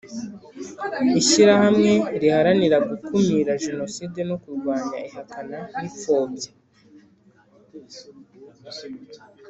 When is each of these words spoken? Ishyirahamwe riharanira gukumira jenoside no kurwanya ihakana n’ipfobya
Ishyirahamwe 1.19 1.91
riharanira 2.21 2.77
gukumira 2.89 3.51
jenoside 3.65 4.19
no 4.29 4.35
kurwanya 4.43 4.97
ihakana 5.07 5.59
n’ipfobya 5.79 6.51